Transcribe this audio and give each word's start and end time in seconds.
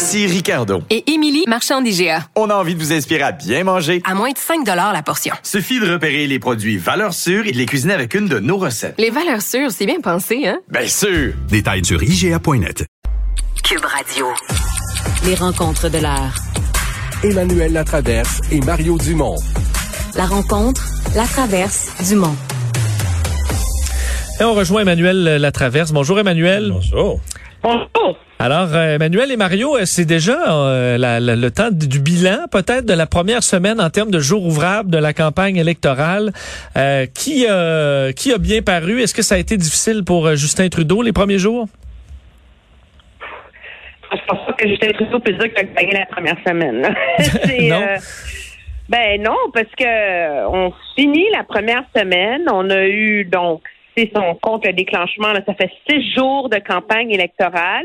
Ici 0.00 0.26
Ricardo. 0.26 0.80
Et 0.88 1.12
Émilie, 1.12 1.44
marchand 1.46 1.82
d'IGA. 1.82 2.20
On 2.34 2.48
a 2.48 2.54
envie 2.54 2.74
de 2.74 2.80
vous 2.80 2.90
inspirer 2.90 3.20
à 3.20 3.32
bien 3.32 3.64
manger. 3.64 4.00
À 4.06 4.14
moins 4.14 4.30
de 4.30 4.38
5 4.38 4.66
la 4.66 5.02
portion. 5.02 5.34
Suffit 5.42 5.78
de 5.78 5.92
repérer 5.92 6.26
les 6.26 6.38
produits 6.38 6.78
valeurs 6.78 7.12
sûres 7.12 7.46
et 7.46 7.52
de 7.52 7.58
les 7.58 7.66
cuisiner 7.66 7.92
avec 7.92 8.14
une 8.14 8.26
de 8.26 8.38
nos 8.38 8.56
recettes. 8.56 8.94
Les 8.96 9.10
valeurs 9.10 9.42
sûres, 9.42 9.70
c'est 9.70 9.84
bien 9.84 10.00
pensé, 10.00 10.48
hein? 10.48 10.58
Bien 10.70 10.86
sûr! 10.86 11.34
Détails 11.50 11.84
sur 11.84 12.02
IGA.net. 12.02 12.86
Cube 13.62 13.84
Radio. 13.84 14.28
Les 15.26 15.34
rencontres 15.34 15.90
de 15.90 15.98
l'heure. 15.98 16.34
Emmanuel 17.22 17.74
Latraverse 17.74 18.40
et 18.50 18.62
Mario 18.62 18.96
Dumont. 18.96 19.36
La 20.14 20.24
rencontre, 20.24 20.82
la 21.14 21.26
traverse, 21.26 21.92
Dumont. 22.08 22.36
Et 24.40 24.44
on 24.44 24.54
rejoint 24.54 24.80
Emmanuel 24.80 25.36
Latraverse. 25.36 25.92
Bonjour 25.92 26.18
Emmanuel. 26.18 26.70
Bonjour. 26.72 27.20
Bonjour. 27.62 28.16
Alors, 28.42 28.74
euh, 28.74 28.94
Emmanuel 28.94 29.30
et 29.30 29.36
Mario, 29.36 29.76
euh, 29.76 29.84
c'est 29.84 30.06
déjà 30.06 30.38
euh, 30.50 30.96
la- 30.96 31.20
la- 31.20 31.36
le 31.36 31.50
temps 31.50 31.68
du 31.70 32.00
bilan, 32.00 32.46
peut-être, 32.50 32.86
de 32.86 32.94
la 32.94 33.06
première 33.06 33.42
semaine 33.42 33.78
en 33.82 33.90
termes 33.90 34.10
de 34.10 34.18
jours 34.18 34.46
ouvrables 34.46 34.90
de 34.90 34.96
la 34.96 35.12
campagne 35.12 35.56
électorale. 35.56 36.32
Euh, 36.76 37.04
qui, 37.04 37.44
euh, 37.48 38.12
qui 38.12 38.32
a 38.32 38.38
bien 38.38 38.62
paru? 38.62 39.02
Est-ce 39.02 39.12
que 39.12 39.20
ça 39.20 39.34
a 39.34 39.38
été 39.38 39.58
difficile 39.58 40.04
pour 40.06 40.34
Justin 40.36 40.70
Trudeau 40.70 41.02
les 41.02 41.12
premiers 41.12 41.38
jours? 41.38 41.66
Je 44.10 44.18
pense 44.26 44.46
pas 44.46 44.52
que 44.54 44.66
Justin 44.68 44.88
Trudeau 44.92 45.20
peut 45.20 45.32
dire 45.32 45.52
qu'il 45.54 45.58
a 45.58 45.64
gagné 45.82 45.92
la 45.92 46.06
première 46.06 46.36
semaine. 46.46 46.82
Non. 47.68 47.82
euh, 47.82 47.96
ben 48.88 49.22
non, 49.22 49.36
parce 49.52 49.68
que 49.78 50.46
on 50.48 50.72
finit 50.96 51.26
la 51.36 51.44
première 51.44 51.84
semaine. 51.94 52.42
On 52.50 52.68
a 52.70 52.86
eu 52.86 53.24
donc, 53.26 53.62
c'est 53.96 54.10
son 54.16 54.34
compte 54.40 54.64
le 54.66 54.72
déclenchement. 54.72 55.32
Là, 55.34 55.40
ça 55.46 55.52
fait 55.54 55.70
six 55.88 56.12
jours 56.14 56.48
de 56.48 56.56
campagne 56.56 57.10
électorale. 57.10 57.84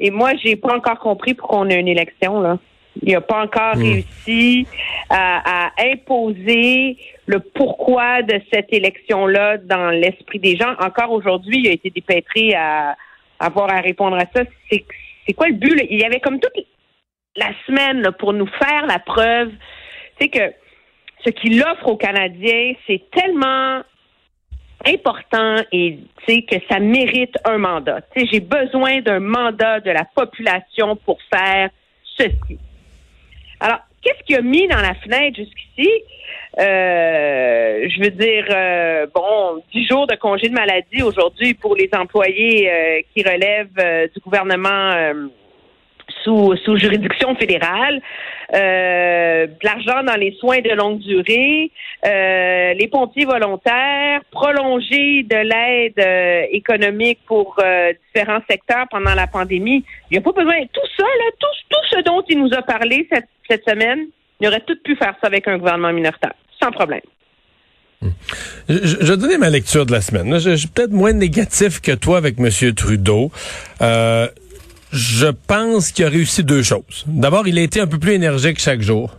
Et 0.00 0.10
moi, 0.10 0.32
j'ai 0.42 0.56
pas 0.56 0.76
encore 0.76 0.98
compris 0.98 1.34
pourquoi 1.34 1.60
on 1.60 1.70
a 1.70 1.74
une 1.74 1.88
élection 1.88 2.40
là. 2.40 2.58
Il 3.02 3.12
n'a 3.12 3.20
pas 3.20 3.44
encore 3.44 3.76
réussi 3.76 4.66
à, 5.08 5.66
à 5.66 5.70
imposer 5.92 6.96
le 7.26 7.38
pourquoi 7.38 8.22
de 8.22 8.40
cette 8.52 8.72
élection-là 8.72 9.58
dans 9.58 9.90
l'esprit 9.90 10.40
des 10.40 10.56
gens. 10.56 10.74
Encore 10.80 11.12
aujourd'hui, 11.12 11.60
il 11.60 11.68
a 11.68 11.72
été 11.72 11.90
dépêtré 11.90 12.54
à 12.54 12.96
avoir 13.38 13.70
à 13.70 13.80
répondre 13.80 14.16
à 14.16 14.24
ça. 14.34 14.42
C'est 14.70 14.84
c'est 15.26 15.34
quoi 15.34 15.48
le 15.48 15.54
but? 15.54 15.74
là? 15.74 15.82
Il 15.88 16.00
y 16.00 16.04
avait 16.04 16.20
comme 16.20 16.40
toute 16.40 16.64
la 17.36 17.50
semaine 17.66 18.00
là, 18.00 18.12
pour 18.12 18.32
nous 18.32 18.46
faire 18.46 18.86
la 18.86 18.98
preuve. 18.98 19.50
Tu 20.18 20.24
sais 20.24 20.28
que 20.28 20.52
ce 21.24 21.30
qu'il 21.30 21.62
offre 21.62 21.86
aux 21.86 21.96
Canadiens, 21.96 22.72
c'est 22.86 23.02
tellement 23.10 23.82
important 24.86 25.56
et 25.72 25.98
que 26.26 26.56
ça 26.70 26.78
mérite 26.78 27.36
un 27.44 27.58
mandat. 27.58 28.00
J'ai 28.14 28.40
besoin 28.40 29.00
d'un 29.00 29.20
mandat 29.20 29.80
de 29.80 29.90
la 29.90 30.04
population 30.04 30.96
pour 30.96 31.18
faire 31.32 31.70
ceci. 32.16 32.58
Alors, 33.60 33.78
qu'est-ce 34.02 34.22
qu'il 34.24 34.36
a 34.36 34.42
mis 34.42 34.68
dans 34.68 34.80
la 34.80 34.94
fenêtre 34.94 35.36
jusqu'ici? 35.36 35.90
Euh, 36.58 37.88
je 37.88 38.02
veux 38.02 38.10
dire, 38.10 38.46
euh, 38.50 39.06
bon, 39.14 39.62
10 39.72 39.86
jours 39.86 40.06
de 40.06 40.16
congé 40.16 40.48
de 40.48 40.54
maladie 40.54 41.02
aujourd'hui 41.02 41.54
pour 41.54 41.76
les 41.76 41.88
employés 41.92 42.70
euh, 42.70 43.00
qui 43.14 43.22
relèvent 43.22 43.68
euh, 43.78 44.08
du 44.14 44.20
gouvernement 44.20 45.12
sous, 46.28 46.76
juridiction 46.76 47.34
fédérale, 47.36 48.00
euh, 48.54 49.46
de 49.46 49.64
l'argent 49.64 50.02
dans 50.04 50.16
les 50.16 50.32
soins 50.38 50.60
de 50.60 50.70
longue 50.70 50.98
durée, 50.98 51.70
euh, 52.06 52.74
les 52.74 52.88
pompiers 52.88 53.24
volontaires, 53.24 54.20
prolonger 54.30 55.24
de 55.24 55.36
l'aide 55.36 55.98
euh, 55.98 56.46
économique 56.52 57.18
pour 57.26 57.56
euh, 57.62 57.92
différents 58.06 58.40
secteurs 58.48 58.86
pendant 58.90 59.14
la 59.14 59.26
pandémie. 59.26 59.84
Il 60.10 60.14
n'y 60.14 60.18
a 60.18 60.20
pas 60.20 60.32
besoin. 60.32 60.60
Tout 60.72 60.88
ça, 60.96 61.04
là, 61.04 61.30
tout, 61.38 61.76
ce 61.90 62.02
dont 62.04 62.22
il 62.28 62.38
nous 62.38 62.52
a 62.54 62.62
parlé 62.62 63.08
cette, 63.10 63.64
semaine, 63.66 64.06
il 64.40 64.48
aurait 64.48 64.62
tout 64.66 64.76
pu 64.84 64.94
faire 64.96 65.14
ça 65.20 65.26
avec 65.26 65.48
un 65.48 65.58
gouvernement 65.58 65.92
minoritaire, 65.92 66.34
sans 66.62 66.70
problème. 66.70 67.00
Je, 68.68 68.76
je 69.00 69.12
vais 69.12 69.16
donner 69.16 69.38
ma 69.38 69.50
lecture 69.50 69.86
de 69.86 69.92
la 69.92 70.00
semaine. 70.00 70.38
Je, 70.38 70.54
suis 70.54 70.68
peut-être 70.68 70.92
moins 70.92 71.12
négatif 71.12 71.80
que 71.80 71.92
toi 71.92 72.18
avec 72.18 72.38
M. 72.38 72.74
Trudeau. 72.74 73.32
Je 74.92 75.26
pense 75.46 75.92
qu'il 75.92 76.04
a 76.04 76.08
réussi 76.08 76.44
deux 76.44 76.62
choses. 76.62 77.04
D'abord, 77.06 77.46
il 77.46 77.58
a 77.58 77.62
été 77.62 77.80
un 77.80 77.86
peu 77.86 77.98
plus 77.98 78.12
énergique 78.12 78.58
chaque 78.58 78.80
jour. 78.80 79.18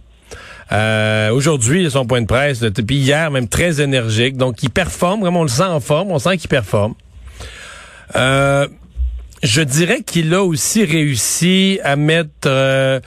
Euh, 0.71 1.31
Aujourd'hui, 1.31 1.89
son 1.89 2.05
point 2.05 2.21
de 2.21 2.27
presse, 2.27 2.61
là, 2.61 2.69
puis 2.71 2.97
hier, 2.97 3.31
même 3.31 3.47
très 3.47 3.81
énergique. 3.81 4.37
Donc, 4.37 4.61
il 4.63 4.69
performe, 4.69 5.21
vraiment, 5.21 5.41
on 5.41 5.43
le 5.43 5.49
sent 5.49 5.63
en 5.63 5.79
forme, 5.79 6.11
on 6.11 6.19
sent 6.19 6.37
qu'il 6.37 6.49
performe. 6.49 6.93
Euh, 8.15 8.67
je 9.43 9.61
dirais 9.61 10.01
qu'il 10.01 10.33
a 10.33 10.43
aussi 10.43 10.83
réussi 10.83 11.79
à 11.83 11.95
mettre 11.95 12.29
euh, 12.47 12.99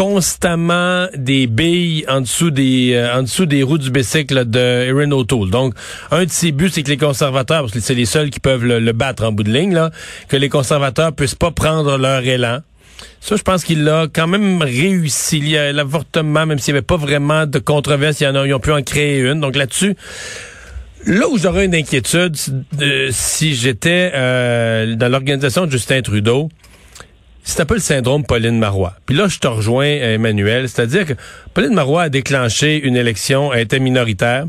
constamment 0.00 1.08
des 1.14 1.46
billes 1.46 2.06
en 2.08 2.22
dessous 2.22 2.50
des 2.50 2.94
euh, 2.94 3.18
en 3.18 3.20
dessous 3.20 3.44
des 3.44 3.62
roues 3.62 3.76
du 3.76 3.90
bicycle 3.90 4.46
de 4.48 4.58
Erin 4.58 5.10
O'Toole. 5.10 5.50
Donc, 5.50 5.74
un 6.10 6.24
de 6.24 6.30
ses 6.30 6.52
buts, 6.52 6.70
c'est 6.72 6.82
que 6.82 6.88
les 6.88 6.96
conservateurs, 6.96 7.60
parce 7.60 7.72
que 7.72 7.80
c'est 7.80 7.94
les 7.94 8.06
seuls 8.06 8.30
qui 8.30 8.40
peuvent 8.40 8.64
le, 8.64 8.92
battre 8.92 9.24
en 9.24 9.32
bout 9.32 9.42
de 9.42 9.52
ligne, 9.52 9.74
là, 9.74 9.90
que 10.28 10.38
les 10.38 10.48
conservateurs 10.48 11.12
puissent 11.12 11.34
pas 11.34 11.50
prendre 11.50 11.98
leur 11.98 12.22
élan. 12.26 12.60
Ça, 13.20 13.36
je 13.36 13.42
pense 13.42 13.62
qu'il 13.62 13.86
a 13.90 14.06
quand 14.10 14.26
même 14.26 14.62
réussi. 14.62 15.36
Il 15.36 15.50
y 15.50 15.58
a 15.58 15.70
l'avortement, 15.70 16.46
même 16.46 16.58
s'il 16.58 16.72
n'y 16.72 16.78
avait 16.78 16.86
pas 16.86 16.96
vraiment 16.96 17.44
de 17.44 17.58
controverse, 17.58 18.22
il 18.22 18.24
y 18.24 18.26
en 18.26 18.42
ils 18.42 18.54
ont 18.54 18.58
pu 18.58 18.72
en 18.72 18.82
créer 18.82 19.18
une. 19.18 19.38
Donc 19.40 19.54
là-dessus, 19.54 19.96
Là 21.06 21.28
où 21.28 21.38
j'aurais 21.38 21.64
une 21.64 21.74
inquiétude, 21.74 22.36
euh, 22.80 23.08
si 23.10 23.54
j'étais 23.54 24.12
euh, 24.14 24.96
dans 24.96 25.08
l'organisation 25.10 25.64
de 25.64 25.70
Justin 25.70 26.02
Trudeau, 26.02 26.50
c'est 27.44 27.60
un 27.60 27.66
peu 27.66 27.74
le 27.74 27.80
syndrome 27.80 28.24
Pauline 28.24 28.58
Marois. 28.58 28.94
Puis 29.06 29.16
là, 29.16 29.26
je 29.28 29.38
te 29.38 29.46
rejoins, 29.48 29.86
euh, 29.86 30.14
Emmanuel, 30.14 30.68
c'est-à-dire 30.68 31.06
que 31.06 31.14
Pauline 31.54 31.74
Marois 31.74 32.02
a 32.02 32.08
déclenché 32.08 32.80
une 32.80 32.96
élection, 32.96 33.52
elle 33.52 33.62
était 33.62 33.80
minoritaire, 33.80 34.44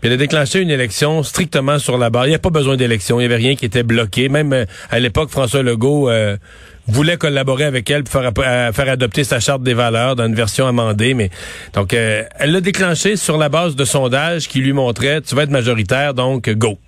puis 0.00 0.08
elle 0.08 0.12
a 0.12 0.16
déclenché 0.16 0.60
une 0.60 0.70
élection 0.70 1.22
strictement 1.22 1.78
sur 1.78 1.96
la 1.96 2.10
barre. 2.10 2.26
Il 2.26 2.30
n'y 2.30 2.34
a 2.34 2.38
pas 2.40 2.50
besoin 2.50 2.76
d'élection, 2.76 3.18
il 3.20 3.22
n'y 3.22 3.32
avait 3.32 3.42
rien 3.42 3.56
qui 3.56 3.64
était 3.64 3.82
bloqué. 3.82 4.28
Même 4.28 4.52
euh, 4.52 4.64
à 4.90 4.98
l'époque, 5.00 5.30
François 5.30 5.62
Legault 5.62 6.10
euh, 6.10 6.36
voulait 6.86 7.16
collaborer 7.16 7.64
avec 7.64 7.88
elle 7.90 8.04
pour 8.04 8.20
à- 8.20 8.72
faire 8.72 8.88
adopter 8.90 9.24
sa 9.24 9.40
charte 9.40 9.62
des 9.62 9.72
valeurs 9.72 10.16
dans 10.16 10.26
une 10.26 10.34
version 10.34 10.66
amendée. 10.66 11.14
Mais 11.14 11.30
donc, 11.72 11.94
euh, 11.94 12.24
elle 12.38 12.52
l'a 12.52 12.60
déclenché 12.60 13.16
sur 13.16 13.38
la 13.38 13.48
base 13.48 13.76
de 13.76 13.84
sondages 13.86 14.48
qui 14.48 14.60
lui 14.60 14.74
montraient 14.74 15.22
tu 15.22 15.34
vas 15.34 15.44
être 15.44 15.50
majoritaire, 15.50 16.12
donc 16.12 16.50
go. 16.50 16.78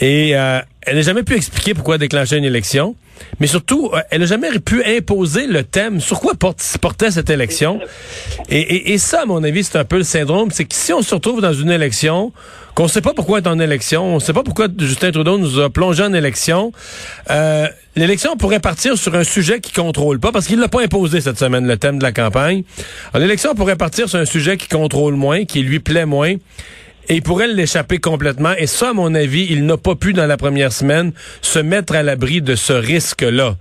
Et 0.00 0.36
euh, 0.36 0.60
elle 0.82 0.96
n'a 0.96 1.02
jamais 1.02 1.22
pu 1.22 1.34
expliquer 1.34 1.74
pourquoi 1.74 1.98
déclencher 1.98 2.36
une 2.36 2.44
élection. 2.44 2.94
Mais 3.40 3.46
surtout, 3.46 3.90
euh, 3.92 4.00
elle 4.10 4.20
n'a 4.20 4.26
jamais 4.26 4.58
pu 4.58 4.84
imposer 4.84 5.46
le 5.46 5.64
thème 5.64 6.00
sur 6.00 6.20
quoi 6.20 6.34
portait 6.34 7.10
cette 7.10 7.30
élection. 7.30 7.80
Et, 8.48 8.98
ça, 8.98 9.22
à 9.22 9.24
mon 9.24 9.42
avis, 9.42 9.64
c'est 9.64 9.78
un 9.78 9.84
peu 9.84 9.96
le 9.96 10.04
syndrome. 10.04 10.50
C'est 10.50 10.64
que 10.64 10.74
si 10.74 10.92
on 10.92 11.02
se 11.02 11.14
retrouve 11.14 11.40
dans 11.40 11.52
une 11.52 11.70
élection, 11.70 12.32
qu'on 12.74 12.84
ne 12.84 12.88
sait 12.88 13.00
pas 13.00 13.14
pourquoi 13.14 13.38
être 13.38 13.46
en 13.46 13.58
élection, 13.58 14.04
on 14.04 14.14
ne 14.16 14.20
sait 14.20 14.32
pas 14.32 14.42
pourquoi 14.42 14.68
Justin 14.78 15.10
Trudeau 15.10 15.38
nous 15.38 15.60
a 15.60 15.70
plongé 15.70 16.02
en 16.02 16.12
élection, 16.12 16.72
euh, 17.30 17.66
l'élection 17.96 18.36
pourrait 18.36 18.60
partir 18.60 18.98
sur 18.98 19.14
un 19.14 19.24
sujet 19.24 19.60
qu'il 19.60 19.74
contrôle 19.74 20.20
pas, 20.20 20.30
parce 20.30 20.46
qu'il 20.46 20.60
l'a 20.60 20.68
pas 20.68 20.82
imposé 20.82 21.20
cette 21.20 21.38
semaine, 21.38 21.66
le 21.66 21.78
thème 21.78 21.98
de 21.98 22.04
la 22.04 22.12
campagne. 22.12 22.64
L'élection 23.14 23.54
pourrait 23.54 23.76
partir 23.76 24.08
sur 24.08 24.18
un 24.18 24.26
sujet 24.26 24.56
qui 24.56 24.68
contrôle 24.68 25.14
moins, 25.14 25.46
qui 25.46 25.62
lui 25.62 25.80
plaît 25.80 26.06
moins. 26.06 26.34
Et 27.08 27.16
il 27.16 27.22
pourrait 27.22 27.48
l'échapper 27.48 27.98
complètement. 27.98 28.52
Et 28.58 28.66
ça, 28.66 28.90
à 28.90 28.92
mon 28.92 29.14
avis, 29.14 29.46
il 29.50 29.64
n'a 29.64 29.76
pas 29.76 29.94
pu, 29.94 30.12
dans 30.12 30.26
la 30.26 30.36
première 30.36 30.72
semaine, 30.72 31.12
se 31.40 31.58
mettre 31.58 31.94
à 31.94 32.02
l'abri 32.02 32.42
de 32.42 32.54
ce 32.54 32.72
risque-là. 32.72 33.54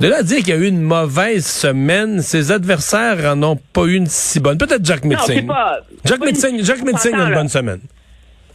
De 0.00 0.08
là 0.08 0.18
à 0.18 0.22
dire 0.22 0.38
qu'il 0.38 0.48
y 0.48 0.52
a 0.52 0.56
eu 0.56 0.66
une 0.66 0.80
mauvaise 0.80 1.46
semaine, 1.46 2.22
ses 2.22 2.52
adversaires 2.52 3.18
en 3.26 3.42
ont 3.42 3.56
pas 3.56 3.84
eu 3.84 3.96
une 3.96 4.06
si 4.06 4.40
bonne. 4.40 4.56
Peut-être 4.56 4.84
Jack 4.84 5.04
Metzing. 5.04 5.46
Jack 6.06 6.20
Metzing, 6.20 6.64
Jack 6.64 6.82
Metzing 6.82 7.14
a 7.14 7.28
une 7.28 7.34
bonne 7.34 7.48
semaine. 7.48 7.80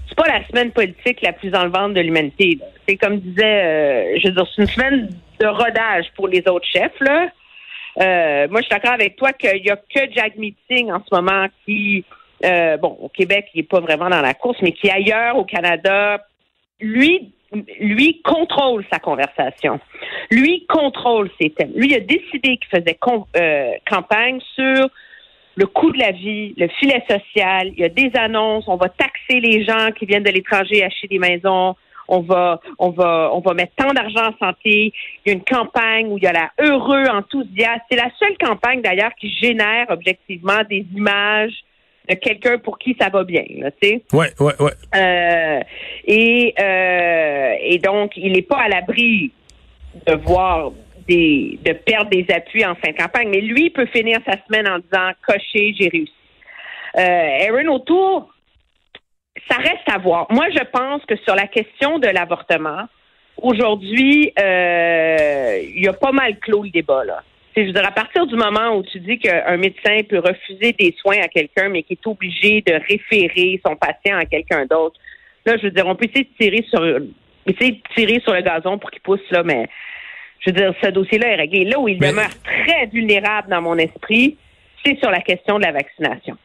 c'est 0.08 0.16
pas 0.16 0.28
la 0.28 0.44
semaine 0.48 0.72
politique 0.72 1.22
la 1.22 1.34
plus 1.34 1.54
enlevante 1.54 1.94
de 1.94 2.02
l'humanité. 2.02 2.58
C'est 2.88 2.96
comme 2.96 3.20
disait, 3.20 3.44
euh, 3.44 4.20
je 4.20 4.28
veux 4.30 4.34
dire, 4.34 4.48
c'est 4.56 4.62
une 4.64 4.68
semaine 4.70 5.10
de 5.40 5.46
rodage 5.46 6.06
pour 6.16 6.28
les 6.28 6.44
autres 6.48 6.66
chefs. 6.66 7.00
Là. 7.02 7.28
Euh, 8.02 8.48
moi, 8.50 8.62
je 8.62 8.66
suis 8.66 8.72
d'accord 8.72 8.94
avec 8.94 9.16
toi 9.16 9.32
qu'il 9.34 9.64
y 9.64 9.70
a 9.70 9.76
que 9.76 10.12
Jack 10.16 10.38
Meeting 10.38 10.92
en 10.92 11.04
ce 11.08 11.14
moment 11.14 11.46
qui, 11.64 12.04
euh, 12.46 12.78
bon, 12.78 12.98
au 13.02 13.10
Québec, 13.10 13.48
il 13.54 13.62
est 13.62 13.64
pas 13.64 13.80
vraiment 13.80 14.10
dans 14.10 14.22
la 14.22 14.34
course, 14.34 14.58
mais 14.62 14.72
qui 14.72 14.90
ailleurs 14.90 15.38
au 15.38 15.46
Canada, 15.46 16.24
lui, 16.80 17.34
lui 17.80 18.22
contrôle 18.22 18.86
sa 18.92 19.00
conversation. 19.00 19.80
Lui 20.32 20.66
contrôle 20.68 21.30
ses 21.40 21.50
thèmes. 21.50 21.72
Lui 21.76 21.96
a 21.96 22.00
décidé 22.00 22.58
qu'il 22.58 22.80
faisait 22.80 22.98
euh, 23.38 23.72
campagne 23.90 24.40
sur 24.56 24.90
le 25.56 25.66
coût 25.68 25.92
de 25.92 26.00
la 26.00 26.12
vie, 26.12 26.54
le 26.58 26.68
filet 26.68 27.04
social. 27.10 27.70
Il 27.74 27.80
y 27.80 27.84
a 27.84 27.90
des 27.90 28.12
annonces. 28.16 28.66
On 28.68 28.76
va 28.76 28.90
taxer 28.90 29.40
les 29.40 29.64
gens 29.64 29.92
qui 29.98 30.06
viennent 30.06 30.24
de 30.24 30.32
l'étranger 30.32 30.84
acheter 30.84 31.08
des 31.08 31.20
maisons. 31.20 31.76
On 32.08 32.20
va, 32.20 32.60
on 32.78 32.92
va, 32.92 33.32
on 33.34 33.40
va 33.40 33.54
mettre 33.54 33.74
tant 33.78 33.92
d'argent 33.92 34.28
en 34.28 34.46
santé. 34.46 34.94
Il 35.26 35.28
y 35.28 35.30
a 35.30 35.34
une 35.34 35.44
campagne 35.44 36.08
où 36.08 36.18
il 36.18 36.24
y 36.24 36.28
a 36.28 36.34
la 36.34 36.52
heureux 36.60 37.06
enthousiaste. 37.08 37.82
C'est 37.90 37.98
la 37.98 38.12
seule 38.20 38.38
campagne 38.38 38.82
d'ailleurs 38.82 39.14
qui 39.20 39.32
génère 39.32 39.88
objectivement 39.90 40.62
des 40.70 40.86
images 40.94 41.65
de 42.10 42.16
quelqu'un 42.16 42.58
pour 42.58 42.78
qui 42.78 42.96
ça 43.00 43.10
va 43.10 43.24
bien, 43.24 43.44
tu 43.44 43.72
sais. 43.82 44.04
Ouais, 44.14 44.32
ouais, 44.40 44.54
ouais. 44.60 44.72
Euh, 44.96 45.60
et 46.06 46.54
euh, 46.60 47.56
et 47.62 47.78
donc 47.80 48.14
il 48.18 48.34
n'est 48.34 48.42
pas 48.42 48.62
à 48.62 48.70
l'abri 48.70 49.32
de 50.06 50.14
voir 50.14 50.72
des 51.08 51.60
de 51.64 51.74
perdre 51.74 52.10
des 52.10 52.26
appuis 52.34 52.66
en 52.66 52.76
fin 52.76 52.92
de 52.92 52.98
campagne, 52.98 53.30
mais 53.30 53.42
lui 53.42 53.70
peut 53.70 53.88
finir 53.88 54.20
sa 54.26 54.34
semaine 54.46 54.68
en 54.68 54.80
disant 54.80 55.12
coché, 55.26 55.74
j'ai 55.80 55.90
réussi. 55.90 56.14
Euh, 56.98 57.48
Aaron 57.50 57.76
O'Toole, 57.76 58.24
ça 59.50 59.58
reste 59.58 59.88
à 59.92 59.98
voir. 59.98 60.28
Moi, 60.30 60.46
je 60.52 60.64
pense 60.72 61.04
que 61.06 61.16
sur 61.18 61.36
la 61.36 61.48
question 61.48 62.00
de 62.00 62.08
l'avortement, 62.08 62.88
aujourd'hui, 63.42 64.32
euh, 64.40 65.60
il 65.76 65.84
y 65.84 65.88
a 65.88 65.94
pas 65.94 66.12
mal 66.12 66.38
clos 66.40 66.64
le 66.64 66.70
débat 66.70 67.04
là. 67.04 67.24
Je 67.56 67.62
veux 67.62 67.72
dire, 67.72 67.88
à 67.88 67.92
partir 67.92 68.26
du 68.28 68.36
moment 68.36 68.76
où 68.76 68.84
tu 68.84 69.00
dis 69.00 69.18
qu'un 69.18 69.58
médecin 69.58 70.02
peut 70.10 70.20
refuser 70.20 70.74
des 70.74 70.94
soins 71.00 71.20
à 71.24 71.28
quelqu'un, 71.28 71.70
mais 71.70 71.84
qui 71.84 71.94
est 71.94 72.08
obligé 72.08 72.62
de 72.62 72.74
référer 72.74 73.62
son 73.66 73.76
patient 73.78 74.18
à 74.18 74.26
quelqu'un 74.26 74.66
d'autre, 74.66 75.00
là, 75.46 75.56
je 75.58 75.64
veux 75.64 75.72
dire, 75.72 75.88
on 75.88 75.96
peut 75.96 76.06
essayer 76.06 76.26
de 76.26 76.38
tirer 76.38 76.66
sur, 76.70 76.84
essayer 77.48 77.72
de 77.72 77.82
tirer 77.96 78.20
sur 78.22 78.34
le 78.34 78.42
gazon 78.42 78.78
pour 78.78 78.92
qu'il 78.92 79.02
pousse 79.02 79.22
là, 79.32 79.44
mais 79.44 79.70
je 80.40 80.52
veux 80.52 80.58
dire, 80.58 80.74
ce 80.84 80.90
dossier-là 80.90 81.30
est 81.30 81.36
réglé. 81.36 81.66
Là 81.66 81.80
où 81.80 81.88
il 81.88 81.98
demeure 81.98 82.30
très 82.44 82.88
vulnérable 82.88 83.50
dans 83.50 83.62
mon 83.62 83.78
esprit, 83.78 84.38
c'est 84.84 85.00
sur 85.00 85.10
la 85.10 85.22
question 85.22 85.58
de 85.58 85.64
la 85.64 85.72
vaccination. 85.72 86.38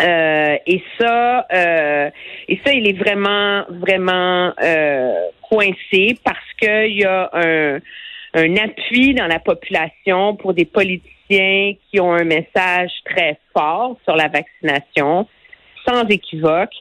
Euh, 0.00 0.56
et 0.66 0.82
ça, 0.98 1.46
euh, 1.52 2.10
et 2.48 2.60
ça, 2.64 2.72
il 2.72 2.88
est 2.88 2.98
vraiment, 2.98 3.64
vraiment 3.68 4.52
euh, 4.62 5.12
coincé 5.48 6.18
parce 6.24 6.52
qu'il 6.58 6.98
y 6.98 7.04
a 7.04 7.30
un, 7.32 7.78
un 8.34 8.56
appui 8.56 9.14
dans 9.14 9.26
la 9.26 9.38
population 9.38 10.36
pour 10.36 10.54
des 10.54 10.64
politiciens 10.64 11.74
qui 11.90 12.00
ont 12.00 12.12
un 12.12 12.24
message 12.24 12.90
très 13.04 13.38
fort 13.56 13.96
sur 14.04 14.16
la 14.16 14.28
vaccination, 14.28 15.26
sans 15.86 16.04
équivoque. 16.08 16.74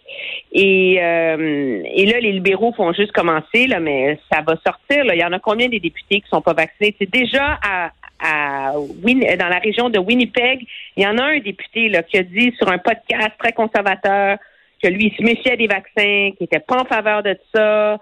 Et, 0.51 0.97
euh, 1.01 1.83
et 1.85 2.05
là, 2.05 2.19
les 2.19 2.31
libéraux 2.31 2.73
font 2.73 2.91
juste 2.93 3.11
commencer, 3.11 3.67
là, 3.67 3.79
mais 3.79 4.17
ça 4.31 4.41
va 4.41 4.55
sortir. 4.65 5.05
Là. 5.05 5.15
Il 5.15 5.21
y 5.21 5.23
en 5.23 5.31
a 5.31 5.39
combien 5.39 5.69
des 5.69 5.79
députés 5.79 6.21
qui 6.21 6.29
sont 6.29 6.41
pas 6.41 6.53
vaccinés? 6.53 6.95
C'est 6.99 7.09
déjà 7.09 7.59
à, 7.63 7.91
à 8.19 8.73
dans 8.73 9.49
la 9.49 9.59
région 9.59 9.89
de 9.89 9.99
Winnipeg, 9.99 10.65
il 10.97 11.03
y 11.03 11.07
en 11.07 11.17
a 11.17 11.23
un 11.23 11.39
député 11.39 11.89
là, 11.89 12.01
qui 12.01 12.17
a 12.17 12.23
dit 12.23 12.53
sur 12.57 12.69
un 12.71 12.79
podcast 12.79 13.31
très 13.37 13.51
conservateur 13.51 14.37
que 14.81 14.87
lui, 14.87 15.07
il 15.07 15.15
se 15.15 15.23
méfiait 15.23 15.55
des 15.55 15.67
vaccins, 15.67 16.31
qui 16.37 16.43
était 16.43 16.59
pas 16.59 16.81
en 16.81 16.85
faveur 16.85 17.23
de 17.23 17.37
ça 17.53 17.97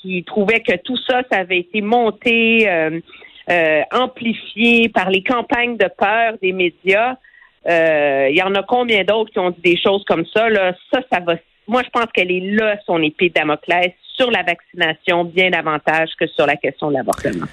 qui 0.00 0.24
trouvait 0.24 0.60
que 0.60 0.76
tout 0.84 0.96
ça, 0.96 1.22
ça 1.30 1.38
avait 1.38 1.58
été 1.58 1.80
monté, 1.80 2.68
euh, 2.68 3.00
euh, 3.50 3.82
amplifié 3.92 4.88
par 4.88 5.10
les 5.10 5.22
campagnes 5.22 5.76
de 5.76 5.88
peur 5.96 6.34
des 6.40 6.52
médias. 6.52 7.16
Euh, 7.68 8.28
il 8.30 8.36
y 8.36 8.42
en 8.42 8.54
a 8.54 8.62
combien 8.62 9.04
d'autres 9.04 9.30
qui 9.30 9.38
ont 9.38 9.50
dit 9.50 9.60
des 9.62 9.76
choses 9.76 10.04
comme 10.04 10.24
ça? 10.26 10.48
Là? 10.48 10.74
Ça, 10.92 11.00
ça 11.10 11.20
va. 11.20 11.36
Moi, 11.68 11.82
je 11.84 11.90
pense 11.90 12.06
qu'elle 12.12 12.30
est 12.30 12.54
là, 12.54 12.76
son 12.86 13.02
épée 13.02 13.28
de 13.28 13.34
Damoclès, 13.34 13.92
sur 14.16 14.30
la 14.30 14.42
vaccination, 14.42 15.24
bien 15.24 15.50
davantage 15.50 16.10
que 16.18 16.26
sur 16.26 16.46
la 16.46 16.56
question 16.56 16.88
de 16.88 16.94
l'avortement. 16.94 17.46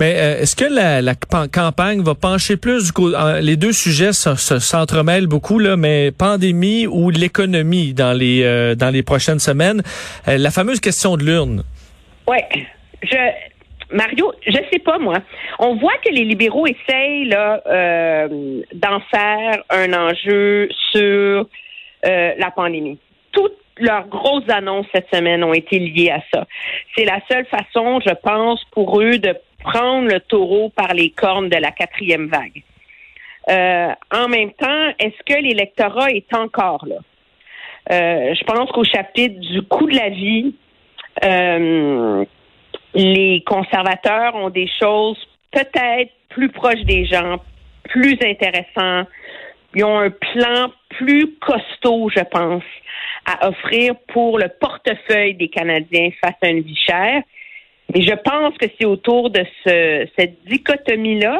Mais 0.00 0.14
euh, 0.16 0.40
est-ce 0.40 0.56
que 0.56 0.64
la, 0.64 1.14
campagne 1.48 2.00
va 2.00 2.14
pencher 2.14 2.56
plus 2.56 2.90
coup, 2.90 3.10
les 3.42 3.56
deux 3.56 3.72
sujets 3.72 4.12
s'entremêlent 4.14 5.26
beaucoup 5.26 5.58
là, 5.58 5.76
mais 5.76 6.10
pandémie 6.10 6.86
ou 6.86 7.10
l'économie 7.10 7.92
dans 7.92 8.16
les 8.16 8.42
euh, 8.42 8.74
dans 8.74 8.88
les 8.88 9.02
prochaines 9.02 9.38
semaines, 9.38 9.82
euh, 10.26 10.38
la 10.38 10.50
fameuse 10.50 10.80
question 10.80 11.18
de 11.18 11.24
l'urne. 11.24 11.64
Ouais, 12.26 12.46
Mario, 13.92 14.32
je 14.46 14.58
sais 14.72 14.78
pas 14.78 14.98
moi. 14.98 15.18
On 15.58 15.76
voit 15.76 15.98
que 16.02 16.10
les 16.10 16.24
libéraux 16.24 16.66
essayent 16.66 17.26
là 17.26 17.60
d'en 18.72 19.00
faire 19.10 19.62
un 19.68 19.92
enjeu 19.92 20.68
sur 20.92 21.46
la 22.04 22.50
pandémie. 22.54 22.98
Toutes 23.32 23.58
leurs 23.78 24.06
grosses 24.06 24.48
annonces 24.48 24.86
cette 24.94 25.08
semaine 25.12 25.42
ont 25.42 25.52
été 25.52 25.78
liées 25.78 26.10
à 26.10 26.22
ça. 26.32 26.46
C'est 26.96 27.04
la 27.04 27.18
seule 27.30 27.46
façon, 27.46 28.00
je 28.06 28.14
pense, 28.22 28.62
pour 28.72 29.00
eux 29.00 29.18
de 29.18 29.34
prendre 29.62 30.08
le 30.08 30.20
taureau 30.20 30.70
par 30.70 30.94
les 30.94 31.10
cornes 31.10 31.48
de 31.48 31.56
la 31.56 31.70
quatrième 31.70 32.28
vague. 32.28 32.62
Euh, 33.48 33.92
en 34.12 34.28
même 34.28 34.52
temps, 34.52 34.88
est-ce 34.98 35.22
que 35.26 35.40
l'électorat 35.40 36.10
est 36.10 36.32
encore 36.34 36.86
là? 36.86 36.96
Euh, 37.90 38.34
je 38.34 38.44
pense 38.44 38.70
qu'au 38.70 38.84
chapitre 38.84 39.40
du 39.40 39.62
coût 39.62 39.88
de 39.88 39.96
la 39.96 40.10
vie, 40.10 40.54
euh, 41.24 42.24
les 42.94 43.42
conservateurs 43.46 44.34
ont 44.36 44.50
des 44.50 44.68
choses 44.80 45.18
peut-être 45.50 46.12
plus 46.28 46.50
proches 46.50 46.84
des 46.84 47.06
gens, 47.06 47.38
plus 47.84 48.16
intéressantes. 48.22 49.08
Ils 49.74 49.84
ont 49.84 49.98
un 49.98 50.10
plan 50.10 50.70
plus 50.90 51.34
costaud, 51.40 52.10
je 52.14 52.22
pense, 52.22 52.62
à 53.26 53.48
offrir 53.48 53.94
pour 54.08 54.38
le 54.38 54.48
portefeuille 54.60 55.34
des 55.34 55.48
Canadiens 55.48 56.10
face 56.22 56.36
à 56.42 56.48
une 56.48 56.60
vie 56.60 56.76
chère. 56.76 57.22
Mais 57.94 58.02
je 58.02 58.14
pense 58.14 58.56
que 58.58 58.66
c'est 58.78 58.86
autour 58.86 59.30
de 59.30 59.44
ce, 59.64 60.06
cette 60.16 60.44
dichotomie-là, 60.46 61.38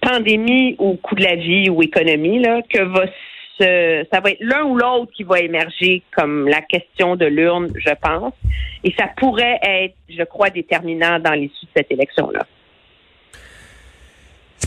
pandémie 0.00 0.76
ou 0.78 0.96
coût 0.96 1.14
de 1.14 1.22
la 1.22 1.36
vie 1.36 1.70
ou 1.70 1.82
économie, 1.82 2.40
là, 2.40 2.60
que 2.62 2.82
va 2.82 3.06
se, 3.58 4.06
ça 4.12 4.20
va 4.20 4.30
être 4.30 4.40
l'un 4.40 4.64
ou 4.64 4.76
l'autre 4.76 5.12
qui 5.12 5.22
va 5.22 5.40
émerger 5.40 6.02
comme 6.16 6.48
la 6.48 6.62
question 6.62 7.16
de 7.16 7.26
l'urne, 7.26 7.68
je 7.76 7.92
pense. 8.02 8.32
Et 8.82 8.92
ça 8.98 9.08
pourrait 9.16 9.58
être, 9.62 9.94
je 10.08 10.22
crois, 10.24 10.50
déterminant 10.50 11.18
dans 11.18 11.32
l'issue 11.32 11.66
de 11.66 11.70
cette 11.76 11.92
élection-là. 11.92 12.46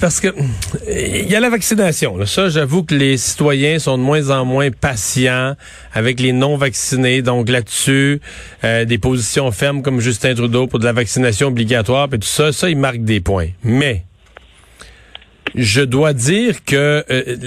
Parce 0.03 0.19
que 0.19 0.27
il 0.85 1.31
y 1.31 1.35
a 1.37 1.39
la 1.39 1.49
vaccination. 1.49 2.25
Ça, 2.25 2.49
j'avoue 2.49 2.83
que 2.83 2.93
les 2.93 3.15
citoyens 3.15 3.79
sont 3.79 3.97
de 3.97 4.03
moins 4.03 4.31
en 4.31 4.43
moins 4.43 4.69
patients 4.69 5.55
avec 5.93 6.19
les 6.19 6.33
non 6.33 6.57
vaccinés. 6.57 7.21
Donc 7.21 7.47
là-dessus, 7.47 8.19
euh, 8.65 8.83
des 8.83 8.97
positions 8.97 9.49
fermes 9.53 9.81
comme 9.81 10.01
Justin 10.01 10.35
Trudeau 10.35 10.67
pour 10.67 10.79
de 10.79 10.83
la 10.83 10.91
vaccination 10.91 11.47
obligatoire, 11.47 12.09
et 12.11 12.19
tout 12.19 12.27
ça, 12.27 12.51
ça, 12.51 12.69
il 12.69 12.75
marque 12.75 13.05
des 13.05 13.21
points. 13.21 13.47
Mais 13.63 14.03
je 15.55 15.79
dois 15.79 16.11
dire 16.11 16.65
que, 16.65 17.05
euh, 17.09 17.37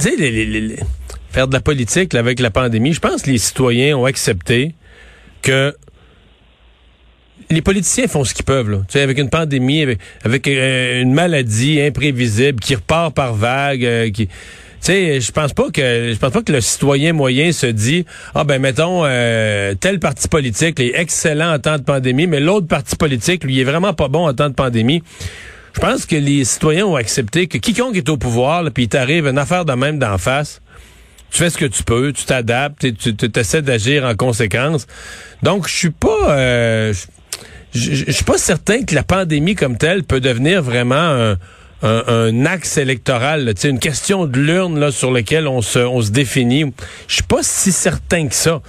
tu 0.00 0.08
sais, 0.08 0.16
les, 0.16 0.76
faire 1.32 1.48
de 1.48 1.52
la 1.52 1.60
politique 1.60 2.14
avec 2.14 2.40
la 2.40 2.50
pandémie, 2.50 2.94
je 2.94 3.00
pense 3.00 3.20
que 3.20 3.30
les 3.30 3.36
citoyens 3.36 3.94
ont 3.94 4.06
accepté 4.06 4.74
que 5.42 5.76
les 7.50 7.62
politiciens 7.62 8.08
font 8.08 8.24
ce 8.24 8.34
qu'ils 8.34 8.44
peuvent, 8.44 8.70
là. 8.70 8.78
Tu 8.88 8.94
sais, 8.94 9.02
avec 9.02 9.18
une 9.18 9.30
pandémie, 9.30 9.86
avec, 10.24 10.48
euh, 10.48 11.02
une 11.02 11.12
maladie 11.12 11.80
imprévisible 11.80 12.60
qui 12.60 12.74
repart 12.74 13.14
par 13.14 13.34
vague, 13.34 13.84
euh, 13.84 14.10
qui. 14.10 14.26
Tu 14.26 14.92
sais, 14.92 15.20
je 15.20 15.32
pense 15.32 15.52
pas 15.52 15.70
que 15.70 16.12
je 16.12 16.18
pense 16.18 16.30
pas 16.30 16.42
que 16.42 16.52
le 16.52 16.60
citoyen 16.60 17.12
moyen 17.12 17.50
se 17.50 17.66
dit 17.66 18.04
ah 18.34 18.44
ben 18.44 18.60
mettons 18.60 19.02
euh, 19.04 19.74
tel 19.74 19.98
parti 19.98 20.28
politique 20.28 20.78
est 20.78 20.92
excellent 20.94 21.54
en 21.54 21.58
temps 21.58 21.78
de 21.78 21.82
pandémie, 21.82 22.26
mais 22.26 22.40
l'autre 22.40 22.68
parti 22.68 22.94
politique 22.94 23.42
lui 23.42 23.58
est 23.58 23.64
vraiment 23.64 23.94
pas 23.94 24.08
bon 24.08 24.28
en 24.28 24.34
temps 24.34 24.50
de 24.50 24.54
pandémie. 24.54 25.02
Je 25.74 25.80
pense 25.80 26.06
que 26.06 26.16
les 26.16 26.44
citoyens 26.44 26.86
ont 26.86 26.96
accepté 26.96 27.46
que 27.46 27.58
quiconque 27.58 27.96
est 27.96 28.08
au 28.08 28.16
pouvoir, 28.16 28.64
puis 28.72 28.86
t'arrive 28.86 29.26
une 29.26 29.38
affaire 29.38 29.64
de 29.64 29.72
même 29.72 29.98
d'en 29.98 30.18
face, 30.18 30.60
tu 31.30 31.38
fais 31.38 31.50
ce 31.50 31.58
que 31.58 31.66
tu 31.66 31.82
peux, 31.82 32.12
tu 32.12 32.24
t'adaptes, 32.24 32.86
tu, 32.98 33.16
tu 33.16 33.40
essaies 33.40 33.62
d'agir 33.62 34.04
en 34.04 34.14
conséquence. 34.14 34.86
Donc 35.42 35.68
je 35.68 35.74
suis 35.74 35.90
pas 35.90 36.92
je 37.74 38.10
suis 38.10 38.24
pas 38.24 38.38
certain 38.38 38.84
que 38.84 38.94
la 38.94 39.02
pandémie 39.02 39.54
comme 39.54 39.76
telle 39.76 40.04
peut 40.04 40.20
devenir 40.20 40.62
vraiment 40.62 41.36
un, 41.82 42.46
axe 42.46 42.78
électoral, 42.78 43.52
une 43.64 43.78
question 43.78 44.26
de 44.26 44.38
l'urne 44.38 44.78
là 44.78 44.90
sur 44.90 45.10
lequel 45.10 45.46
on 45.46 45.62
se, 45.62 45.78
on 45.78 46.00
se 46.00 46.10
définit. 46.10 46.72
Je 47.08 47.14
suis 47.14 47.22
pas 47.22 47.42
si 47.42 47.72
certain 47.72 48.28
que 48.28 48.34
ça. 48.34 48.62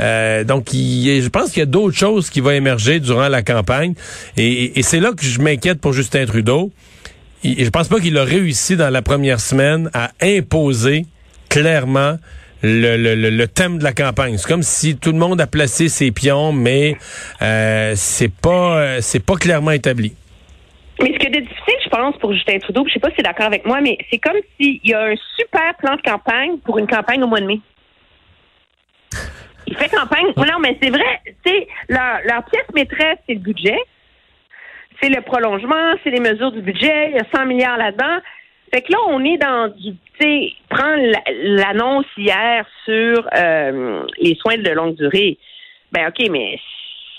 Euh, 0.00 0.44
donc, 0.44 0.68
je 0.72 1.28
pense 1.28 1.50
qu'il 1.50 1.60
y 1.60 1.62
a 1.62 1.66
d'autres 1.66 1.96
choses 1.96 2.30
qui 2.30 2.40
vont 2.40 2.50
émerger 2.50 3.00
durant 3.00 3.28
la 3.28 3.42
campagne, 3.42 3.94
et, 4.36 4.82
c'est 4.82 5.00
là 5.00 5.12
que 5.12 5.24
je 5.24 5.40
m'inquiète 5.40 5.80
pour 5.80 5.92
Justin 5.92 6.26
Trudeau. 6.26 6.72
Je 7.42 7.50
je 7.58 7.70
pense 7.70 7.88
pas 7.88 8.00
qu'il 8.00 8.16
a 8.16 8.24
réussi 8.24 8.76
dans 8.76 8.90
la 8.90 9.02
première 9.02 9.40
semaine 9.40 9.90
à 9.92 10.12
imposer 10.22 11.06
clairement 11.48 12.18
le, 12.62 12.96
le, 12.96 13.30
le, 13.30 13.48
thème 13.48 13.78
de 13.78 13.84
la 13.84 13.92
campagne. 13.92 14.36
C'est 14.36 14.48
comme 14.48 14.62
si 14.62 14.96
tout 14.96 15.12
le 15.12 15.18
monde 15.18 15.40
a 15.40 15.46
placé 15.46 15.88
ses 15.88 16.10
pions, 16.12 16.52
mais 16.52 16.96
euh, 17.42 17.92
c'est 17.94 18.32
pas 18.32 18.78
euh, 18.78 18.98
c'est 19.00 19.24
pas 19.24 19.34
clairement 19.34 19.72
établi. 19.72 20.14
Mais 21.00 21.12
ce 21.12 21.18
qui 21.18 21.26
est 21.26 21.40
difficile, 21.40 21.74
je 21.84 21.88
pense, 21.88 22.16
pour 22.18 22.32
Justin 22.32 22.58
Trudeau, 22.58 22.84
je 22.86 22.94
sais 22.94 23.00
pas 23.00 23.10
si 23.10 23.16
c'est 23.16 23.22
d'accord 23.22 23.46
avec 23.46 23.66
moi, 23.66 23.80
mais 23.80 23.98
c'est 24.10 24.18
comme 24.18 24.36
s'il 24.58 24.80
y 24.84 24.94
a 24.94 25.06
un 25.06 25.14
super 25.36 25.74
plan 25.78 25.96
de 25.96 26.02
campagne 26.02 26.58
pour 26.58 26.78
une 26.78 26.86
campagne 26.86 27.22
au 27.22 27.26
mois 27.26 27.40
de 27.40 27.46
mai. 27.46 27.60
Il 29.66 29.76
fait 29.76 29.88
campagne. 29.88 30.26
Non, 30.36 30.58
mais 30.60 30.76
c'est 30.80 30.90
vrai, 30.90 31.20
c'est 31.44 31.66
leur, 31.88 32.20
leur 32.24 32.44
pièce 32.44 32.66
maîtresse, 32.74 33.18
c'est 33.26 33.34
le 33.34 33.40
budget. 33.40 33.78
C'est 35.02 35.08
le 35.08 35.20
prolongement, 35.22 35.94
c'est 36.04 36.10
les 36.10 36.20
mesures 36.20 36.52
du 36.52 36.60
budget. 36.62 37.10
Il 37.10 37.16
y 37.16 37.18
a 37.18 37.24
100 37.34 37.46
milliards 37.46 37.76
là-dedans. 37.76 38.20
Fait 38.72 38.82
que 38.82 38.92
là, 38.92 38.98
on 39.08 39.24
est 39.24 39.38
dans 39.38 39.68
du, 39.76 39.94
tu 40.18 40.24
sais, 40.24 40.52
prendre 40.68 41.02
la- 41.02 41.22
l'annonce 41.64 42.06
hier 42.16 42.64
sur 42.84 43.28
euh, 43.36 44.04
les 44.18 44.34
soins 44.36 44.58
de 44.58 44.70
longue 44.70 44.94
durée. 44.96 45.38
Ben 45.92 46.08
ok, 46.08 46.28
mais 46.30 46.58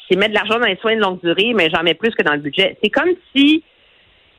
c'est 0.09 0.17
mettre 0.17 0.31
de 0.31 0.35
l'argent 0.35 0.59
dans 0.59 0.67
les 0.67 0.77
soins 0.77 0.95
de 0.95 1.01
longue 1.01 1.19
durée, 1.21 1.53
mais 1.53 1.69
j'en 1.73 1.83
mets 1.83 1.93
plus 1.93 2.11
que 2.15 2.23
dans 2.23 2.33
le 2.33 2.39
budget. 2.39 2.77
C'est 2.83 2.89
comme 2.89 3.11
si 3.35 3.63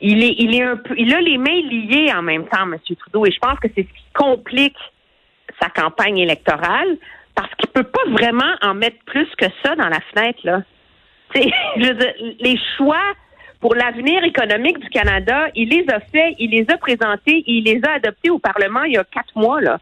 il 0.00 0.22
est, 0.22 0.34
il 0.38 0.54
est 0.54 0.62
un 0.62 0.76
peu, 0.76 0.94
il 0.96 1.12
a 1.14 1.20
les 1.20 1.38
mains 1.38 1.62
liées 1.70 2.12
en 2.14 2.22
même 2.22 2.46
temps, 2.48 2.64
M. 2.64 2.76
Trudeau, 2.98 3.25
et 3.26 3.30
je 3.30 3.38
pense 3.38 3.58
que 3.60 3.68
c'est 3.75 3.82
ce 3.82 3.88
qui 3.94 4.04
complique 4.14 4.76
sa 5.60 5.68
campagne 5.70 6.18
électorale 6.18 6.98
parce 7.34 7.50
qu'il 7.54 7.68
peut 7.70 7.84
pas 7.84 8.04
vraiment 8.10 8.54
en 8.62 8.75
mettre 8.75 8.98
plus 9.06 9.28
que 9.38 9.46
ça 9.64 9.75
dans 9.75 9.88
la 9.88 10.00
fenêtre 10.12 10.38
là. 10.44 10.62
Je 11.34 11.86
veux 11.88 11.94
dire, 11.94 12.14
les 12.40 12.58
choix 12.76 13.02
pour 13.66 13.75
l'avenir 13.75 14.23
économique 14.23 14.78
du 14.78 14.88
Canada, 14.90 15.49
il 15.56 15.68
les 15.70 15.85
a 15.92 15.99
faits, 15.99 16.37
il 16.38 16.50
les 16.50 16.64
a 16.73 16.78
présentés, 16.78 17.42
il 17.49 17.64
les 17.64 17.80
a 17.85 17.94
adoptés 17.96 18.30
au 18.30 18.38
Parlement 18.38 18.85
il 18.85 18.92
y 18.92 18.96
a 18.96 19.02
quatre 19.02 19.35
mois 19.35 19.61
là. 19.61 19.80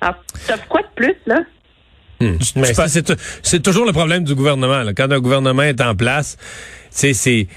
Alors, 0.00 0.22
t'as 0.46 0.58
quoi 0.58 0.82
de 0.82 0.86
plus 0.94 1.16
là? 1.26 1.40
Hmm. 2.20 2.36
C'est- 3.42 3.60
toujours 3.64 3.84
le 3.84 3.92
problème 3.92 4.22
du 4.22 4.36
gouvernement. 4.36 4.84
là. 4.84 4.92
Quand 4.94 5.10
un 5.10 5.18
gouvernement 5.18 5.62
est 5.62 5.80
en 5.80 5.96
place, 5.96 6.36
c'est 6.88 7.48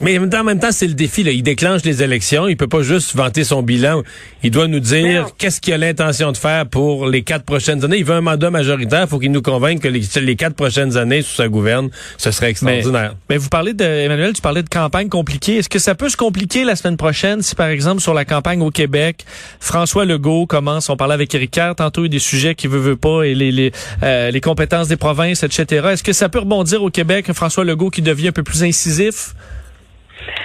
mais 0.00 0.16
en 0.16 0.22
même 0.22 0.30
temps, 0.30 0.40
en 0.40 0.44
même 0.44 0.58
temps, 0.58 0.72
c'est 0.72 0.86
le 0.86 0.94
défi. 0.94 1.22
Là. 1.22 1.32
Il 1.32 1.42
déclenche 1.42 1.82
les 1.84 2.02
élections. 2.02 2.48
Il 2.48 2.56
peut 2.56 2.68
pas 2.68 2.82
juste 2.82 3.14
vanter 3.14 3.44
son 3.44 3.62
bilan. 3.62 4.02
Il 4.42 4.50
doit 4.50 4.68
nous 4.68 4.80
dire 4.80 5.22
non. 5.22 5.28
qu'est-ce 5.36 5.60
qu'il 5.60 5.74
a 5.74 5.78
l'intention 5.78 6.32
de 6.32 6.36
faire 6.36 6.66
pour 6.66 7.06
les 7.06 7.22
quatre 7.22 7.44
prochaines 7.44 7.84
années. 7.84 7.98
Il 7.98 8.04
veut 8.04 8.14
un 8.14 8.20
mandat 8.20 8.50
majoritaire. 8.50 9.02
Il 9.02 9.08
faut 9.08 9.18
qu'il 9.18 9.32
nous 9.32 9.42
convainque 9.42 9.80
que 9.80 9.88
les, 9.88 10.02
les 10.20 10.36
quatre 10.36 10.54
prochaines 10.54 10.96
années 10.96 11.22
sous 11.22 11.34
sa 11.34 11.48
gouverne, 11.48 11.90
ce 12.16 12.30
serait 12.30 12.50
extraordinaire. 12.50 13.16
Mais 13.28 13.36
vous 13.36 13.48
parlez 13.48 13.74
de 13.74 13.84
Emmanuel, 13.84 14.32
tu 14.32 14.40
parlais 14.40 14.62
de 14.62 14.68
campagne 14.68 15.08
compliquée. 15.08 15.56
Est-ce 15.56 15.68
que 15.68 15.78
ça 15.78 15.94
peut 15.94 16.08
se 16.08 16.16
compliquer 16.16 16.64
la 16.64 16.76
semaine 16.76 16.96
prochaine 16.96 17.42
si, 17.42 17.54
par 17.54 17.68
exemple, 17.68 18.00
sur 18.00 18.14
la 18.14 18.24
campagne 18.24 18.62
au 18.62 18.70
Québec, 18.70 19.24
François 19.60 20.04
Legault 20.04 20.46
commence, 20.46 20.88
on 20.88 20.96
parlait 20.96 21.14
avec 21.14 21.34
Éric 21.34 21.50
Kerr, 21.50 21.74
tantôt 21.76 22.02
il 22.02 22.04
y 22.04 22.06
a 22.06 22.10
des 22.10 22.18
sujets 22.18 22.54
qu'il 22.54 22.70
veut, 22.70 22.78
veut 22.78 22.96
pas, 22.96 23.24
et 23.24 23.34
les, 23.34 23.52
les, 23.52 23.72
euh, 24.02 24.30
les 24.30 24.40
compétences 24.40 24.88
des 24.88 24.96
provinces, 24.96 25.42
etc. 25.42 25.88
Est-ce 25.92 26.02
que 26.02 26.12
ça 26.12 26.28
peut 26.28 26.38
rebondir 26.40 26.82
au 26.82 26.90
Québec, 26.90 27.28
un 27.28 27.34
François 27.34 27.64
Legault 27.64 27.90
qui 27.90 28.02
devient 28.02 28.28
un 28.28 28.32
peu 28.32 28.42
plus 28.42 28.62
incisif? 28.62 29.17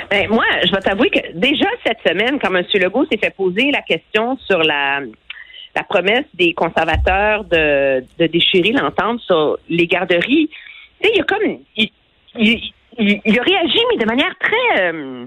Ben, 0.09 0.29
moi, 0.29 0.45
je 0.65 0.71
vais 0.71 0.79
t'avouer 0.79 1.09
que 1.09 1.33
déjà 1.33 1.65
cette 1.85 1.99
semaine, 2.05 2.39
quand 2.39 2.53
M. 2.53 2.63
Legault 2.75 3.05
s'est 3.11 3.17
fait 3.17 3.35
poser 3.35 3.71
la 3.71 3.81
question 3.81 4.37
sur 4.45 4.59
la, 4.59 5.01
la 5.75 5.83
promesse 5.83 6.25
des 6.33 6.53
conservateurs 6.53 7.43
de, 7.45 8.03
de 8.19 8.27
déchirer 8.27 8.71
l'entente 8.71 9.19
sur 9.21 9.57
les 9.69 9.87
garderies, 9.87 10.49
il 11.01 11.21
a 11.21 11.23
comme. 11.23 11.59
Il, 12.35 13.39
a 13.39 13.43
réagi, 13.43 13.79
mais 13.89 13.97
de 13.97 14.05
manière 14.05 14.35
très. 14.39 14.83
euh, 14.83 15.25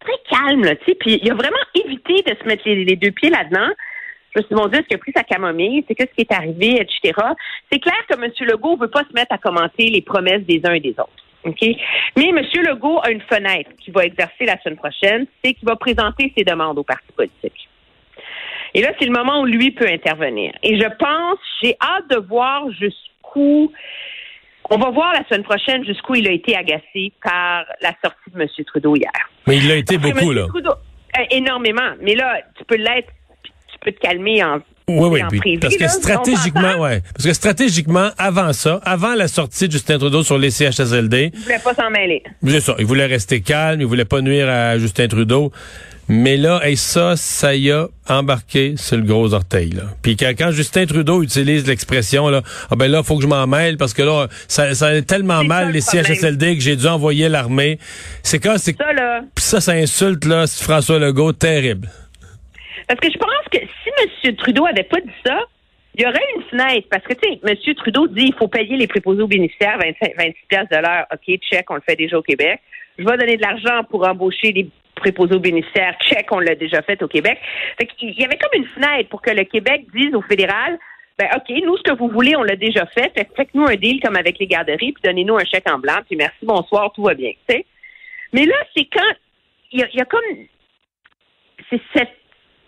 très 0.00 0.18
calme, 0.30 0.64
là, 0.64 0.76
tu 0.76 0.94
puis 0.94 1.18
il 1.22 1.30
a 1.30 1.34
vraiment 1.34 1.56
évité 1.74 2.22
de 2.22 2.36
se 2.40 2.44
mettre 2.46 2.62
les, 2.66 2.96
deux 2.96 3.10
pieds 3.10 3.30
là-dedans. 3.30 3.68
Je 4.34 4.40
me 4.40 4.44
suis 4.44 4.54
dit, 4.54 4.70
Dieu, 4.70 4.78
est-ce 4.78 4.88
qu'il 4.88 4.96
a 4.96 4.98
pris 4.98 5.12
sa 5.16 5.24
camomille? 5.24 5.84
C'est 5.88 5.94
qu'est-ce 5.94 6.14
qui 6.14 6.20
est 6.20 6.32
arrivé, 6.32 6.80
etc. 6.80 7.18
C'est 7.70 7.80
clair 7.80 7.96
que 8.08 8.14
M. 8.14 8.30
Legault 8.40 8.76
ne 8.76 8.82
veut 8.82 8.90
pas 8.90 9.04
se 9.04 9.12
mettre 9.14 9.32
à 9.32 9.38
commenter 9.38 9.86
les 9.86 10.02
promesses 10.02 10.42
des 10.42 10.60
uns 10.64 10.74
et 10.74 10.80
des 10.80 10.94
autres. 10.98 11.10
OK? 11.48 11.62
Mais 12.16 12.28
M. 12.28 12.40
Legault 12.66 13.00
a 13.02 13.10
une 13.10 13.20
fenêtre 13.22 13.70
qu'il 13.78 13.92
va 13.92 14.04
exercer 14.04 14.44
la 14.44 14.60
semaine 14.60 14.76
prochaine, 14.76 15.26
c'est 15.42 15.54
qu'il 15.54 15.66
va 15.66 15.76
présenter 15.76 16.32
ses 16.36 16.44
demandes 16.44 16.78
aux 16.78 16.84
partis 16.84 17.12
politiques. 17.16 17.68
Et 18.74 18.82
là, 18.82 18.92
c'est 18.98 19.06
le 19.06 19.12
moment 19.12 19.40
où 19.40 19.46
lui 19.46 19.70
peut 19.70 19.88
intervenir. 19.88 20.52
Et 20.62 20.78
je 20.78 20.88
pense, 20.98 21.38
j'ai 21.62 21.74
hâte 21.80 22.08
de 22.10 22.16
voir 22.16 22.70
jusqu'où, 22.72 23.72
on 24.70 24.76
va 24.76 24.90
voir 24.90 25.12
la 25.14 25.24
semaine 25.26 25.42
prochaine 25.42 25.84
jusqu'où 25.84 26.16
il 26.16 26.28
a 26.28 26.32
été 26.32 26.54
agacé 26.54 27.12
par 27.22 27.64
la 27.80 27.92
sortie 28.02 28.30
de 28.34 28.40
M. 28.40 28.48
Trudeau 28.66 28.96
hier. 28.96 29.10
Mais 29.46 29.56
il 29.56 29.68
l'a 29.68 29.76
été 29.76 29.98
Parce 29.98 30.12
beaucoup, 30.12 30.32
là. 30.32 30.46
Trudeau, 30.48 30.72
euh, 31.18 31.24
énormément. 31.30 31.94
Mais 32.02 32.14
là, 32.14 32.42
tu 32.56 32.64
peux 32.64 32.76
l'être, 32.76 33.10
tu 33.44 33.78
peux 33.80 33.92
te 33.92 34.00
calmer 34.00 34.44
en, 34.44 34.60
Oui, 34.88 35.08
oui, 35.10 35.22
en 35.22 35.28
puis 35.28 35.38
privé, 35.40 35.58
parce 35.58 35.76
que 35.76 35.82
là, 35.82 35.88
stratégiquement, 35.88 36.76
ouais, 36.78 37.02
parce 37.14 37.26
que 37.26 37.32
stratégiquement, 37.34 38.10
avant 38.16 38.52
ça, 38.52 38.80
avant 38.84 39.14
la 39.14 39.28
sortie 39.28 39.66
de 39.66 39.72
Justin 39.72 39.98
Trudeau 39.98 40.22
sur 40.22 40.38
les 40.38 40.50
CHSLD, 40.50 41.30
Il 41.34 41.40
voulait 41.40 41.58
pas 41.58 41.74
s'en 41.74 41.90
mêler. 41.90 42.22
c'est 42.46 42.60
ça, 42.60 42.74
il 42.78 42.86
voulait 42.86 43.06
rester 43.06 43.40
calme, 43.42 43.80
il 43.80 43.86
voulait 43.86 44.04
pas 44.06 44.20
nuire 44.22 44.48
à 44.48 44.78
Justin 44.78 45.08
Trudeau. 45.08 45.52
Mais 46.10 46.38
là, 46.38 46.66
et 46.66 46.74
ça, 46.74 47.16
ça 47.16 47.54
y 47.54 47.70
a 47.70 47.86
embarqué 48.08 48.74
sur 48.78 48.96
le 48.96 49.02
gros 49.02 49.34
orteil. 49.34 49.72
Là. 49.72 49.82
Puis 50.00 50.16
quand, 50.16 50.32
quand 50.38 50.50
Justin 50.52 50.86
Trudeau 50.86 51.22
utilise 51.22 51.66
l'expression 51.66 52.30
là, 52.30 52.40
ah 52.70 52.76
ben 52.76 52.90
là, 52.90 53.02
faut 53.02 53.16
que 53.16 53.22
je 53.22 53.28
m'en 53.28 53.46
mêle 53.46 53.76
parce 53.76 53.92
que 53.92 54.00
là, 54.02 54.26
ça, 54.48 54.74
ça 54.74 54.94
est 54.94 55.02
tellement 55.02 55.44
mal 55.44 55.66
ça, 55.66 55.70
les 55.72 55.80
problème. 55.82 56.04
CHSLD 56.16 56.56
que 56.56 56.62
j'ai 56.62 56.76
dû 56.76 56.86
envoyer 56.86 57.28
l'armée. 57.28 57.78
C'est 58.22 58.38
quand 58.38 58.56
c'est 58.56 58.74
Ça, 58.78 58.90
là, 58.94 59.20
puis 59.34 59.44
ça, 59.44 59.60
ça 59.60 59.72
insulte 59.72 60.24
là 60.24 60.46
François 60.46 60.98
Legault 60.98 61.34
terrible. 61.34 61.90
Parce 62.88 63.00
que 63.00 63.08
je 63.12 63.18
pense 63.18 63.48
que 63.52 63.58
M. 64.24 64.36
Trudeau 64.36 64.66
avait 64.66 64.84
pas 64.84 65.00
dit 65.00 65.12
ça, 65.24 65.40
il 65.94 66.02
y 66.02 66.06
aurait 66.06 66.24
une 66.36 66.42
fenêtre. 66.44 66.88
Parce 66.90 67.04
que, 67.04 67.14
tu 67.14 67.28
sais, 67.28 67.40
M. 67.44 67.74
Trudeau 67.74 68.06
dit 68.06 68.26
il 68.26 68.34
faut 68.34 68.48
payer 68.48 68.76
les 68.76 68.86
préposés 68.86 69.22
aux 69.22 69.28
bénéficiaires 69.28 69.78
25, 69.78 70.14
26 70.16 70.34
piastres 70.48 70.76
de 70.76 70.82
l'heure. 70.82 71.06
OK, 71.12 71.38
check, 71.40 71.70
on 71.70 71.74
le 71.74 71.82
fait 71.82 71.96
déjà 71.96 72.18
au 72.18 72.22
Québec. 72.22 72.60
Je 72.98 73.04
vais 73.04 73.16
donner 73.16 73.36
de 73.36 73.42
l'argent 73.42 73.84
pour 73.88 74.06
embaucher 74.06 74.52
des 74.52 74.68
préposés 74.96 75.34
aux 75.34 75.40
bénéficiaires. 75.40 75.96
Check, 76.00 76.26
on 76.32 76.40
l'a 76.40 76.54
déjà 76.54 76.82
fait 76.82 77.02
au 77.02 77.08
Québec. 77.08 77.38
Fait 77.78 77.86
qu'il 77.86 78.18
y 78.18 78.24
avait 78.24 78.38
comme 78.38 78.60
une 78.60 78.68
fenêtre 78.68 79.08
pour 79.08 79.22
que 79.22 79.30
le 79.30 79.44
Québec 79.44 79.86
dise 79.94 80.14
au 80.14 80.22
fédéral 80.22 80.78
ben, 81.18 81.28
OK, 81.34 81.50
nous, 81.64 81.76
ce 81.76 81.82
que 81.82 81.98
vous 81.98 82.08
voulez, 82.08 82.36
on 82.36 82.44
l'a 82.44 82.54
déjà 82.54 82.86
fait. 82.86 83.12
Fait, 83.12 83.28
faites-nous 83.34 83.64
un 83.64 83.74
deal 83.74 84.00
comme 84.00 84.16
avec 84.16 84.38
les 84.38 84.46
garderies, 84.46 84.92
puis 84.92 85.02
donnez-nous 85.02 85.36
un 85.36 85.44
chèque 85.44 85.68
en 85.68 85.78
blanc, 85.78 85.98
puis 86.06 86.14
merci, 86.14 86.38
bonsoir, 86.42 86.92
tout 86.92 87.02
va 87.02 87.14
bien. 87.14 87.32
Mais 88.32 88.46
là, 88.46 88.54
c'est 88.76 88.84
quand 88.84 89.12
il 89.72 89.84
il 89.92 89.98
y 89.98 90.00
a 90.00 90.04
comme 90.04 90.20
c'est 91.68 91.80
cette 91.92 92.14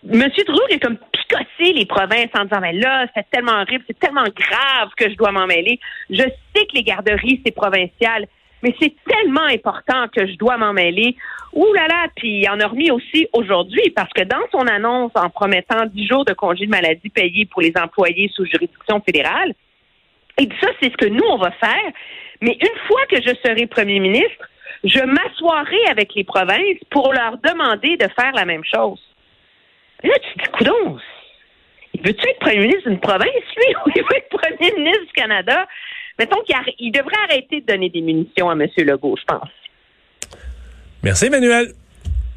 Monsieur 0.03 0.43
Trudeau 0.43 0.63
il 0.69 0.75
a 0.75 0.79
comme 0.79 0.97
picossé 0.97 1.73
les 1.73 1.85
provinces 1.85 2.29
en 2.35 2.45
disant 2.45 2.59
mais 2.59 2.73
là 2.73 3.05
c'est 3.15 3.29
tellement 3.29 3.61
horrible, 3.61 3.83
c'est 3.85 3.99
tellement 3.99 4.23
grave 4.23 4.89
que 4.97 5.09
je 5.09 5.15
dois 5.15 5.31
m'en 5.31 5.45
mêler. 5.45 5.79
Je 6.09 6.23
sais 6.23 6.65
que 6.65 6.73
les 6.73 6.83
garderies 6.83 7.39
c'est 7.45 7.53
provincial, 7.53 8.25
mais 8.63 8.73
c'est 8.81 8.95
tellement 9.07 9.45
important 9.45 10.07
que 10.15 10.25
je 10.25 10.35
dois 10.37 10.57
m'en 10.57 10.73
mêler. 10.73 11.15
Ouh 11.53 11.71
là 11.73 11.87
là, 11.87 12.07
puis 12.15 12.41
il 12.41 12.49
en 12.49 12.59
a 12.59 12.67
remis 12.67 12.89
aussi 12.89 13.27
aujourd'hui 13.33 13.91
parce 13.95 14.11
que 14.13 14.23
dans 14.23 14.41
son 14.51 14.65
annonce 14.67 15.11
en 15.13 15.29
promettant 15.29 15.85
10 15.85 16.07
jours 16.07 16.25
de 16.25 16.33
congé 16.33 16.65
de 16.65 16.71
maladie 16.71 17.09
payés 17.09 17.45
pour 17.45 17.61
les 17.61 17.73
employés 17.79 18.31
sous 18.33 18.45
juridiction 18.45 19.01
fédérale, 19.01 19.53
et 20.39 20.49
ça 20.59 20.69
c'est 20.81 20.91
ce 20.91 20.97
que 20.97 21.07
nous 21.07 21.25
on 21.29 21.37
va 21.37 21.51
faire. 21.51 21.91
Mais 22.41 22.57
une 22.59 22.79
fois 22.87 23.01
que 23.07 23.17
je 23.17 23.35
serai 23.45 23.67
premier 23.67 23.99
ministre, 23.99 24.49
je 24.83 25.03
m'assoirai 25.03 25.85
avec 25.91 26.15
les 26.15 26.23
provinces 26.23 26.79
pour 26.89 27.13
leur 27.13 27.37
demander 27.37 27.97
de 27.97 28.07
faire 28.19 28.31
la 28.33 28.45
même 28.45 28.63
chose. 28.63 28.99
Là, 30.03 30.13
tu 30.21 30.33
te 30.33 30.43
dis, 30.43 30.51
coudons, 30.51 30.97
il 31.93 32.01
veut-tu 32.01 32.27
être 32.27 32.39
premier 32.39 32.59
ministre 32.59 32.89
d'une 32.89 32.99
province, 32.99 33.27
lui, 33.27 33.75
ou 33.85 33.91
il 33.95 34.01
veut 34.01 34.17
être 34.17 34.29
premier 34.29 34.71
ministre 34.77 35.05
du 35.05 35.13
Canada? 35.13 35.67
Mettons 36.19 36.41
qu'il 36.43 36.55
il 36.79 36.91
devrait 36.91 37.17
arrêter 37.29 37.61
de 37.61 37.65
donner 37.65 37.89
des 37.89 38.01
munitions 38.01 38.49
à 38.49 38.53
M. 38.53 38.67
Legault, 38.77 39.15
je 39.17 39.25
pense. 39.25 39.49
Merci 41.03 41.25
Emmanuel. 41.25 41.73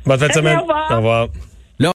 Bonne 0.07 0.19
fin 0.19 0.29
de 0.29 0.33
semaine. 0.33 0.59
au 0.59 0.63
revoir. 0.63 0.91
Au 0.91 0.97
revoir. 0.97 1.29